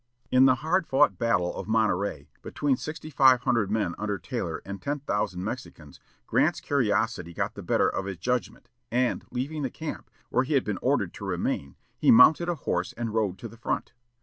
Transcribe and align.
In 0.31 0.45
the 0.45 0.55
hard 0.65 0.87
fought 0.87 1.19
battle 1.19 1.53
of 1.55 1.67
Monterey, 1.67 2.27
between 2.41 2.75
sixty 2.75 3.11
five 3.11 3.41
hundred 3.43 3.69
men 3.69 3.93
under 3.99 4.17
Taylor 4.17 4.59
and 4.65 4.81
ten 4.81 5.01
thousand 5.01 5.43
Mexicans, 5.43 5.99
Grant's 6.25 6.59
curiosity 6.59 7.35
got 7.35 7.53
the 7.53 7.61
better 7.61 7.87
of 7.87 8.05
his 8.05 8.17
judgment, 8.17 8.67
and, 8.91 9.23
leaving 9.29 9.61
the 9.61 9.69
camp, 9.69 10.09
where 10.31 10.43
he 10.43 10.55
had 10.55 10.63
been 10.63 10.79
ordered 10.81 11.13
to 11.13 11.23
remain, 11.25 11.75
he 11.99 12.09
mounted 12.09 12.49
a 12.49 12.55
horse 12.55 12.93
and 12.93 13.13
rode 13.13 13.37
to 13.37 13.47
the 13.47 13.57
front. 13.57 13.93